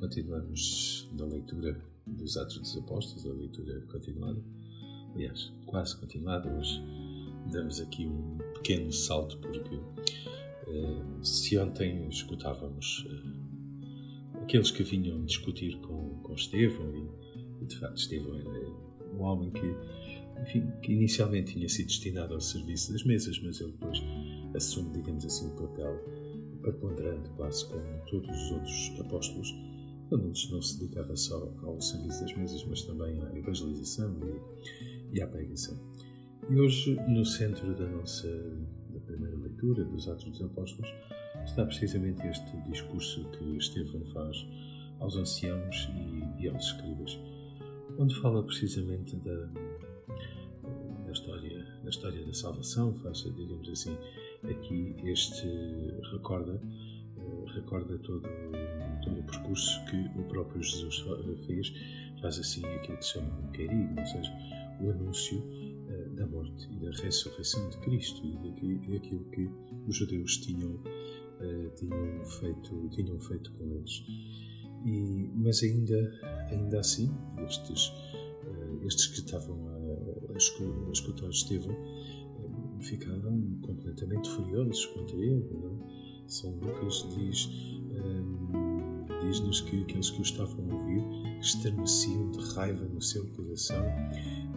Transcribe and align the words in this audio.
Continuamos 0.00 1.10
na 1.12 1.26
leitura 1.26 1.78
dos 2.06 2.38
Atos 2.38 2.58
dos 2.58 2.76
Apóstolos, 2.78 3.26
a 3.26 3.38
leitura 3.38 3.82
continuada, 3.82 4.42
aliás, 5.14 5.52
quase 5.66 5.94
continuada. 5.98 6.50
Hoje 6.50 6.82
damos 7.52 7.82
aqui 7.82 8.06
um 8.06 8.38
pequeno 8.54 8.90
salto, 8.90 9.36
porque 9.36 9.74
uh, 9.74 11.22
se 11.22 11.58
ontem 11.58 12.08
escutávamos 12.08 13.04
uh, 13.10 14.42
aqueles 14.42 14.70
que 14.70 14.82
vinham 14.82 15.22
discutir 15.26 15.78
com, 15.80 16.18
com 16.22 16.32
Estevão, 16.32 16.96
e, 16.96 17.62
e 17.62 17.66
de 17.66 17.76
facto 17.76 17.98
Estevão 17.98 18.36
era 18.36 18.70
um 19.12 19.20
homem 19.20 19.50
que, 19.50 19.76
enfim, 20.40 20.72
que 20.80 20.92
inicialmente 20.92 21.52
tinha 21.52 21.68
sido 21.68 21.88
destinado 21.88 22.32
ao 22.32 22.40
serviço 22.40 22.90
das 22.90 23.04
mesas, 23.04 23.38
mas 23.40 23.60
ele 23.60 23.72
depois 23.72 23.98
assume, 24.56 24.92
digamos 24.94 25.26
assim, 25.26 25.46
um 25.48 25.56
papel 25.56 26.02
preponderante, 26.62 27.28
quase 27.36 27.66
como 27.66 27.84
todos 28.06 28.30
os 28.30 28.50
outros 28.50 28.92
apóstolos 28.98 29.54
menos 30.18 30.50
não 30.50 30.60
se 30.60 30.78
dedicava 30.78 31.16
só 31.16 31.52
ao 31.62 31.80
serviço 31.80 32.20
das 32.22 32.36
mesas, 32.36 32.64
mas 32.64 32.82
também 32.82 33.20
à 33.22 33.36
evangelização 33.36 34.16
e, 35.12 35.18
e 35.18 35.22
à 35.22 35.26
pregação. 35.26 35.78
E 36.48 36.58
hoje, 36.58 36.96
no 37.08 37.24
centro 37.24 37.74
da 37.76 37.86
nossa 37.86 38.28
da 38.92 39.00
primeira 39.00 39.36
leitura 39.36 39.84
dos 39.84 40.08
Atos 40.08 40.24
dos 40.24 40.42
Apóstolos, 40.42 40.92
está 41.44 41.64
precisamente 41.64 42.26
este 42.26 42.56
discurso 42.68 43.24
que 43.30 43.56
Estevão 43.56 44.04
faz 44.06 44.46
aos 44.98 45.16
anciãos 45.16 45.88
e, 45.94 46.42
e 46.42 46.48
aos 46.48 46.64
escribas, 46.64 47.18
onde 47.98 48.14
fala 48.20 48.42
precisamente 48.42 49.16
da, 49.16 49.46
da, 51.04 51.12
história, 51.12 51.64
da 51.82 51.90
história 51.90 52.24
da 52.24 52.32
salvação, 52.32 52.94
faz, 53.00 53.22
digamos 53.22 53.68
assim, 53.68 53.96
aqui 54.44 54.94
este 55.04 55.46
recorda, 56.12 56.60
recorda 57.54 57.98
todo 57.98 58.28
o 59.08 59.22
percurso 59.22 59.84
que 59.86 59.96
o 60.18 60.24
próprio 60.24 60.62
Jesus 60.62 61.04
fez, 61.46 61.72
faz 62.20 62.38
assim 62.38 62.64
aquilo 62.66 62.98
que 62.98 63.04
se 63.04 63.12
chama 63.12 63.38
um 63.40 63.50
querigma, 63.52 64.00
ou 64.00 64.06
seja, 64.06 64.32
o 64.80 64.90
anúncio 64.90 65.38
uh, 65.38 66.14
da 66.14 66.26
morte 66.26 66.68
e 66.70 66.76
da 66.78 66.90
ressurreição 66.90 67.68
de 67.70 67.78
Cristo 67.78 68.26
e 68.26 68.92
daquilo 68.92 69.24
que 69.30 69.50
os 69.86 69.96
judeus 69.96 70.36
tinham, 70.38 70.72
uh, 70.72 71.70
tinham, 71.76 72.24
feito, 72.24 72.88
tinham 72.90 73.20
feito 73.20 73.52
com 73.52 73.64
eles. 73.74 74.04
E, 74.84 75.30
mas 75.34 75.62
ainda, 75.62 76.20
ainda 76.50 76.80
assim, 76.80 77.10
estes, 77.46 77.88
uh, 77.88 78.86
estes 78.86 79.06
que 79.08 79.18
estavam 79.18 79.68
a, 79.68 80.34
a 80.34 80.92
escutar 80.92 81.28
Estevão 81.28 81.76
ficaram 82.80 83.58
completamente 83.62 84.28
furiosos 84.30 84.86
contra 84.86 85.16
ele. 85.16 85.46
Não? 85.52 85.78
São 86.26 86.52
Lucas 86.52 87.06
diz 87.14 87.48
diz-nos 89.30 89.60
que 89.60 89.82
aqueles 89.82 90.10
que 90.10 90.18
o 90.18 90.22
estavam 90.22 90.64
a 90.70 90.74
ouvir 90.74 91.38
estremeciam 91.40 92.30
de 92.32 92.40
raiva 92.54 92.84
no 92.84 93.00
seu 93.00 93.24
coração 93.28 93.84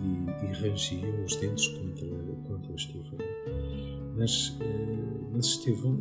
e, 0.00 0.46
e 0.46 0.52
rangiam 0.52 1.24
os 1.24 1.34
dentes 1.36 1.66
contra, 1.66 2.06
contra 2.46 2.74
Estevão. 2.74 3.18
Mas, 4.16 4.56
eh, 4.60 5.28
mas 5.32 5.46
Estevão, 5.46 5.96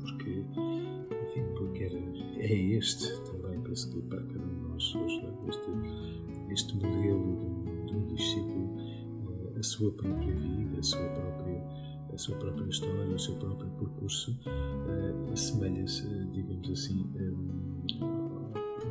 porque, 0.00 0.30
enfim, 0.30 1.44
porque 1.56 1.84
era, 1.84 1.98
é 2.38 2.54
este 2.54 3.12
também 3.24 3.60
para 3.60 3.76
seguir 3.76 4.02
para 4.02 4.22
cada 4.22 4.44
um 4.44 4.54
de 4.54 4.68
nós 4.68 4.94
hoje, 4.94 5.20
é? 5.20 5.50
este, 5.50 6.52
este 6.52 6.74
modelo 6.76 7.64
de 7.66 7.74
de 7.86 7.94
um 7.94 8.06
discípulo, 8.06 8.76
eh, 8.78 9.58
a 9.58 9.62
sua 9.62 9.92
própria 9.92 10.34
vida, 10.34 10.78
a 10.78 10.82
sua 10.82 11.08
própria, 11.10 11.62
a 12.12 12.18
sua 12.18 12.36
própria 12.36 12.68
história, 12.68 13.14
o 13.14 13.18
seu 13.18 13.34
próprio 13.36 13.70
percurso, 13.70 14.38
uh, 14.46 15.32
assemelha-se, 15.32 16.06
digamos 16.32 16.70
assim, 16.70 17.06
um, 17.16 18.13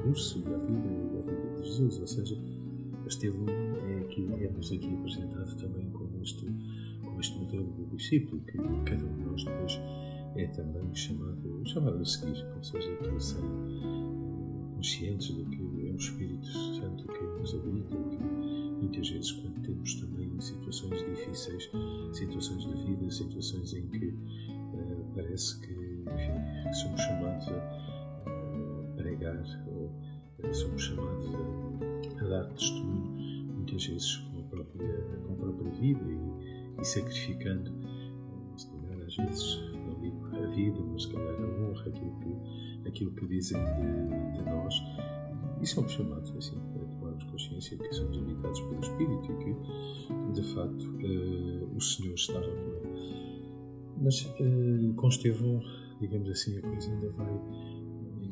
percurso 0.04 0.40
da 0.42 0.58
vida, 0.58 0.90
da 1.14 1.32
vida 1.32 1.62
de 1.62 1.66
Jesus, 1.66 2.00
ou 2.00 2.08
seja, 2.08 2.38
Estevão 3.08 3.48
é 3.90 4.00
aqui, 4.00 4.28
é-nos 4.44 4.72
aqui 4.72 4.94
apresentado 4.94 5.56
também 5.56 5.90
como 5.92 6.22
este, 6.22 6.46
como 7.02 7.20
este 7.20 7.38
modelo 7.38 7.72
do 7.72 7.96
discípulo, 7.96 8.42
que 8.42 8.58
cada 8.58 9.06
um 9.06 9.18
de 9.18 9.24
nós 9.24 9.44
depois 9.44 9.80
é 10.36 10.48
também 10.48 10.94
chamado, 10.94 11.62
chamado 11.66 12.02
a 12.02 12.06
seguir, 12.06 12.46
ou 12.56 12.64
seja, 12.64 12.96
que 12.98 13.24
ser 13.24 13.42
conscientes 14.76 15.28
de 15.28 15.46
que 15.46 15.88
é 15.88 15.92
o 15.92 15.96
Espírito 15.96 16.48
Santo 16.48 17.06
que 17.08 17.24
nos 17.24 17.56
habita 17.56 17.96
e 17.96 18.18
que 18.18 18.24
muitas 18.82 19.10
vezes 19.10 19.32
quando 19.32 19.62
temos 19.62 19.96
também 19.96 20.42
situações 20.42 21.00
difíceis, 21.06 21.70
situações 22.12 22.66
da 22.66 22.76
vida, 22.84 23.10
situações 23.10 23.74
em 23.74 23.88
que 23.88 24.08
uh, 24.08 25.06
parece 25.16 25.60
que 25.62 25.74
enfim, 25.74 26.74
somos 26.74 27.02
chamados 27.02 27.48
a 27.48 27.93
uh, 29.40 29.92
pregar 30.38 30.54
somos 30.54 30.82
chamados 30.82 31.26
a, 31.36 32.26
a, 32.26 32.28
dar 32.28 32.46
testemunho, 32.54 33.48
muitas 33.54 33.86
vezes 33.86 34.18
com 34.18 34.40
a 34.40 34.44
própria, 34.44 35.02
com 35.26 35.34
a 35.34 35.36
própria 35.36 35.72
vida 35.72 36.04
e, 36.04 36.82
e 36.82 36.86
sacrificando, 36.86 37.72
se 38.58 38.68
calhar 38.68 39.06
às 39.06 39.16
vezes, 39.16 39.60
não 39.74 40.00
digo 40.00 40.26
a 40.36 40.48
vida, 40.48 40.80
mas 40.92 41.04
se 41.04 41.14
calhar 41.14 41.36
a 41.36 41.46
honra, 41.46 41.88
aquilo 41.88 42.20
que, 42.20 42.88
aquilo 42.88 43.12
que 43.12 43.26
dizem 43.28 43.60
de, 43.64 44.38
de 44.38 44.44
nós. 44.50 44.76
E 45.62 45.66
somos 45.66 45.94
chamados 45.94 46.34
assim 46.36 46.58
a 46.58 46.86
tomarmos 46.86 47.24
consciência 47.24 47.78
que 47.78 47.94
somos 47.94 48.18
habitados 48.18 48.60
pelo 48.60 48.80
Espírito 48.82 49.32
e 49.32 49.36
que, 49.38 50.32
de 50.34 50.54
facto, 50.54 50.84
uh, 50.84 51.76
o 51.76 51.80
Senhor 51.80 52.16
com 52.28 52.90
ele. 52.90 53.34
Mas 54.02 54.26
uh, 54.26 54.94
com 54.96 55.08
Estevão, 55.08 55.62
digamos 56.02 56.30
assim, 56.30 56.58
a 56.58 56.62
coisa 56.62 56.92
ainda 56.92 57.10
vai, 57.12 57.34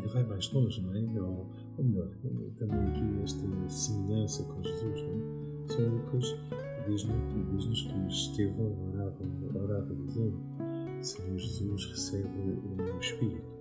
ainda 0.02 0.14
vai 0.14 0.24
mais 0.24 0.52
longe, 0.52 0.82
não 0.82 0.96
é? 0.96 1.22
Ou, 1.22 1.50
ou 1.78 1.84
melhor, 1.84 2.10
também 2.58 2.80
aqui 2.80 3.22
esta 3.24 3.70
semelhança 3.70 4.44
com 4.44 4.64
Jesus. 4.64 5.02
Não 5.02 5.66
é? 5.66 5.68
São 5.68 5.88
Lucas 5.88 6.36
diz-nos 6.88 7.78
diz 7.78 7.82
que 7.84 8.08
Estevão 8.08 8.76
orava, 8.90 9.64
orava 9.64 9.96
dizendo: 9.96 10.38
Senhor 11.02 11.38
Jesus, 11.38 11.86
recebe 11.86 12.28
o 12.28 12.76
meu 12.76 13.00
espírito. 13.00 13.52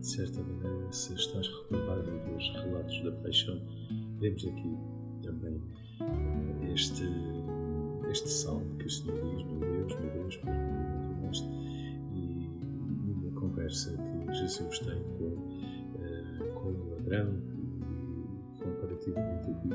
De 0.00 0.06
certa 0.06 0.42
maneira, 0.42 0.92
se 0.92 1.14
estás 1.14 1.48
recordado 1.48 2.10
dos 2.30 2.50
relatos 2.50 3.02
da 3.04 3.12
paixão, 3.12 3.58
vemos 4.18 4.44
aqui 4.46 4.76
também 5.22 5.62
eh, 6.00 6.72
este, 6.74 7.04
este 8.10 8.28
salmo 8.28 8.76
que 8.76 8.86
o 8.86 8.90
Senhor 8.90 9.18
diz: 9.22 9.44
Meu 9.44 9.60
Deus, 9.60 10.00
meu 10.00 10.10
Deus, 10.12 10.36
por 10.36 10.50
que 10.50 11.48
me 11.50 11.70
E 12.12 12.50
uma 13.12 13.40
conversa 13.40 13.96
que 14.26 14.34
Jesus 14.34 14.78
tem 14.80 15.02
com, 15.18 15.54
com 17.04 17.10
o 17.10 17.12
ladrão 17.12 17.42
comparativamente 18.58 19.50
aqui 19.50 19.70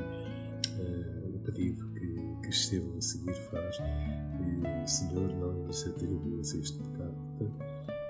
o 1.34 1.38
pedido 1.40 1.86
que, 1.92 2.36
que 2.42 2.48
Estevão 2.48 2.96
a 2.96 3.00
seguir 3.00 3.34
faz 3.34 3.76
que 3.78 4.90
Senhor 4.90 5.32
não 5.34 5.52
nos 5.64 5.86
atribuas 5.86 6.54
este 6.54 6.78
pecado. 6.78 7.14
Portanto, 7.38 7.64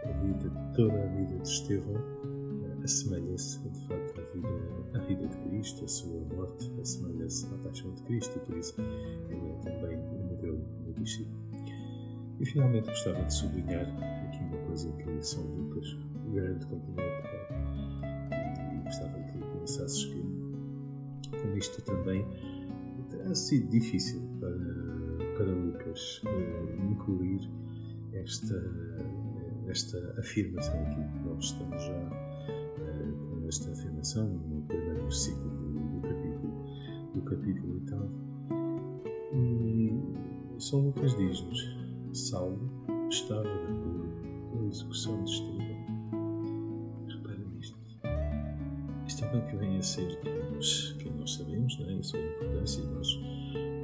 a 0.04 0.12
vida, 0.22 0.50
toda 0.75 0.94
a 0.94 1.06
vida 1.06 1.38
de 1.38 1.48
Estevão 1.48 1.94
uh, 1.94 2.84
assemelha-se 2.84 3.58
de 3.69 3.86
facto 3.86 4.20
à 4.20 4.25
vida, 4.32 4.48
à 4.94 4.98
vida 5.00 5.26
de 5.26 5.37
Cristo, 5.38 5.84
a 5.84 5.88
sua 5.88 6.20
morte 6.34 6.72
assemelha-se 6.81 7.47
à 7.47 7.58
paixão 7.58 7.92
de 7.94 8.02
Cristo 8.04 8.37
e 8.37 8.47
por 8.47 8.56
isso 8.56 8.75
ele 9.28 9.50
é 9.50 9.54
também 9.62 9.98
o 9.98 10.28
modelo 10.31 10.64
do 10.84 10.92
discípulo. 10.94 11.41
E 12.41 12.47
finalmente 12.47 12.87
gostava 12.87 13.22
de 13.22 13.34
sublinhar 13.34 13.87
aqui 14.26 14.42
uma 14.44 14.56
coisa 14.66 14.91
que 14.92 15.22
São 15.22 15.44
Lucas, 15.44 15.98
o 16.26 16.31
grande 16.31 16.64
companheiro, 16.66 17.19
que 19.70 19.78
pensasses 19.78 20.04
que 20.04 21.58
isto 21.58 21.82
também 21.82 22.26
terá 23.11 23.34
sido 23.34 23.69
difícil 23.69 24.20
para, 24.40 25.37
para 25.37 25.52
Lucas 25.52 26.22
incluir 26.90 27.40
esta, 28.12 28.56
esta 29.69 29.99
afirmação 30.19 30.75
aqui. 30.82 31.00
Nós 31.25 31.44
estamos 31.44 31.82
já 31.82 32.02
uh, 32.02 33.31
com 33.31 33.46
esta 33.46 33.70
afirmação 33.70 34.28
no 34.28 34.62
primeiro 34.62 35.02
versículo 35.02 35.50
do, 35.50 36.00
do 36.00 36.08
capítulo, 36.08 36.64
do 37.14 37.23
capítulo 37.23 37.75
oitavo. 37.75 38.31
E 39.32 40.61
São 40.61 40.87
Lucas 40.87 41.16
diz-nos: 41.16 41.76
Saulo 42.12 42.70
estava 43.08 43.43
de 43.43 43.49
acordo 43.49 44.50
com 44.50 44.64
a 44.64 44.66
execução 44.66 45.25
de 45.25 45.31
Estevão. 45.31 45.69
É 49.32 49.41
que 49.43 49.56
vem 49.56 49.79
a 49.79 49.82
ser 49.82 50.19
nós 51.21 51.35
sabemos, 51.35 51.79
né? 51.79 51.93
isso 51.94 52.17
é 52.17 52.27
importância, 52.27 52.82
e 52.82 52.87
nós 52.87 53.19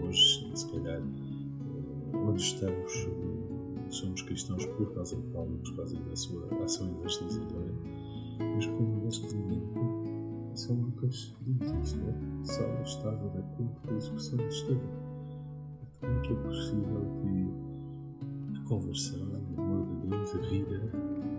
hoje, 0.03 0.51
se 0.55 0.67
calhar, 0.71 1.01
eh, 1.01 2.17
onde 2.17 2.43
estamos, 2.43 2.93
eh, 2.95 3.91
somos 3.91 4.23
cristãos 4.23 4.65
por 4.65 4.95
causa 4.95 5.17
de 5.17 5.23
Paulo, 5.29 5.59
por 5.59 5.77
causa 5.77 5.97
da 5.97 6.17
sua 6.17 6.65
ação 6.65 6.89
evangelizadora, 6.99 7.73
mas 8.39 8.67
como 8.67 9.05
neste 9.05 9.35
momento, 9.35 9.77
São 10.55 10.77
Lucas 10.77 11.35
diz 11.43 11.71
isto, 11.83 11.99
né? 11.99 12.15
Saulo 12.43 12.83
estava 12.83 13.29
de 13.29 13.39
acordo 13.39 13.81
com 13.83 13.91
a 13.91 13.97
execução 13.97 14.39
de 14.39 14.47
Estevão. 14.47 15.07
Como 16.01 16.13
é 16.13 16.21
que 16.23 16.33
é 16.33 16.37
possível 16.37 17.07
que 17.21 18.59
a 18.59 18.69
conversão, 18.69 19.29
o 19.57 19.61
amor 19.61 19.87
de 19.87 20.07
Deus, 20.09 20.35
a 20.35 20.39
vida, 20.39 20.93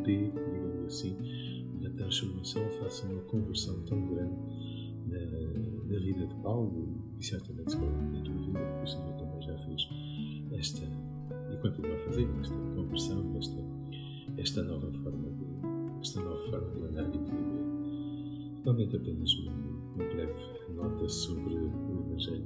dê, 0.04 0.30
digamos 0.30 0.86
assim, 0.86 1.18
transformação, 1.98 2.64
faça 2.80 3.08
uma 3.08 3.22
conversão 3.24 3.82
tão 3.84 4.00
grande 4.08 4.36
na, 5.08 5.20
na 5.94 6.00
vida 6.00 6.28
de 6.28 6.36
Paulo 6.36 6.88
e 7.20 7.26
certamente 7.26 7.76
na 7.76 8.22
tua 8.22 8.40
vida, 8.44 8.60
porque 8.60 8.84
o 8.84 8.88
Senhor 8.88 9.14
também 9.18 9.42
já 9.42 9.58
fez 9.58 9.90
esta, 10.52 10.86
e 11.52 11.58
continua 11.58 11.96
a 11.96 12.00
fazer 12.00 12.28
esta 12.40 12.56
conversão, 12.76 13.38
esta, 13.38 13.58
esta 14.38 14.64
nova 14.64 14.92
forma 14.92 15.30
de, 15.32 16.02
esta 16.02 16.22
nova 16.22 16.40
forma 16.50 16.76
de 16.76 16.84
andar 16.86 17.08
e 17.08 17.12
de 17.12 17.32
viver. 17.32 17.68
Realmente 18.64 18.96
apenas 18.98 19.34
uma, 19.40 19.52
uma 19.52 20.04
breve 20.04 20.74
nota 20.76 21.10
sobre 21.10 21.56
o 21.56 22.06
Evangelho. 22.06 22.46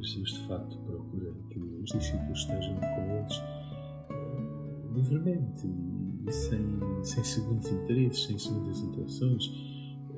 Jesus 0.00 0.32
de 0.32 0.46
facto 0.46 0.78
procura 0.80 1.32
que 1.50 1.60
os 1.60 1.90
discípulos 1.90 2.38
estejam 2.38 2.74
com 2.74 3.16
eles 3.16 3.36
uh, 3.38 4.94
livremente 4.94 5.66
e 6.26 6.32
sem, 6.32 6.78
sem 7.02 7.24
segundos 7.24 7.70
interesses, 7.70 8.24
sem 8.24 8.38
segundas 8.38 8.80
intenções, 8.80 9.50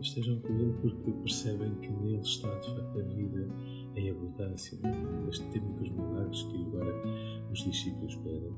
estejam 0.01 0.39
com 0.41 0.53
ele 0.59 0.75
porque 0.81 1.11
percebem 1.11 1.75
que 1.77 1.91
nele 1.91 2.21
está 2.21 2.49
de 2.59 2.75
facto 2.75 3.01
a 3.01 3.03
vida 3.03 3.49
em 3.97 4.11
abundância. 4.11 4.79
Este 5.31 5.47
tempo 5.49 5.73
dos 5.79 5.91
milagres 5.91 6.43
que 6.43 6.63
agora 6.67 6.95
os 7.51 7.59
discípulos 7.65 8.15
pedem 8.17 8.53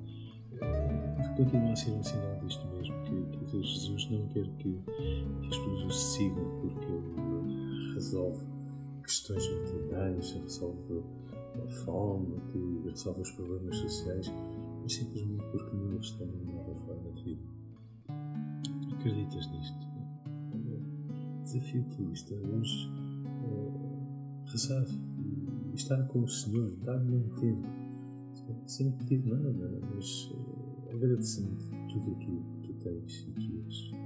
continua 1.37 1.73
a 1.73 1.77
ser 1.77 1.91
um 1.91 2.03
sinal 2.03 2.39
disto 2.41 2.67
mesmo, 2.69 2.95
que, 3.05 3.45
que 3.45 3.63
Jesus 3.63 4.11
não 4.11 4.27
quer 4.29 4.47
que, 4.57 4.73
que 4.73 5.49
as 5.49 5.59
pessoas 5.59 5.85
o 5.85 5.91
sigam 5.91 6.61
porque 6.61 6.87
ele 6.87 7.93
resolve 7.95 8.47
questões 9.03 9.49
materiais, 9.49 10.33
resolve 10.33 11.03
a 11.63 11.69
fome, 11.85 12.37
resolve 12.85 13.21
os 13.21 13.31
problemas 13.33 13.77
sociais, 13.77 14.33
simplesmente 14.89 15.45
porque 15.51 15.77
não 15.77 15.99
está 15.99 16.25
numa 16.25 16.53
nova 16.53 16.75
forma 16.75 17.13
de 17.13 17.23
vida. 17.25 17.43
Acreditas 18.93 19.51
nisto? 19.51 19.87
Desafio-te 21.45 22.13
isto 22.13 22.35
hoje 22.35 22.91
uh, 23.45 24.45
rezar 24.47 24.85
e 25.73 25.75
estar 25.75 26.03
com 26.09 26.25
o 26.25 26.29
Senhor, 26.29 26.71
dar-lhe 26.85 27.15
um 27.15 27.29
tempo, 27.37 27.69
sem 28.67 28.91
pedir 28.93 29.25
nada, 29.25 29.53
mas 29.95 30.31
uh, 30.33 30.91
agradecendo 30.93 31.57
tudo 31.89 32.13
aquilo 32.13 32.43
que 32.43 32.69
tu 32.69 32.73
tens 32.75 33.29
e 33.29 33.33
que 33.33 33.63
és. 33.67 34.06